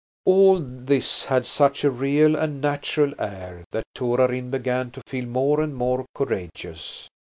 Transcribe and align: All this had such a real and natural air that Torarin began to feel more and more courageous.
All 0.25 0.57
this 0.59 1.25
had 1.25 1.45
such 1.45 1.83
a 1.83 1.91
real 1.91 2.35
and 2.35 2.59
natural 2.59 3.13
air 3.19 3.65
that 3.69 3.85
Torarin 3.93 4.49
began 4.49 4.89
to 4.93 5.03
feel 5.05 5.27
more 5.27 5.61
and 5.61 5.75
more 5.75 6.07
courageous. 6.15 7.07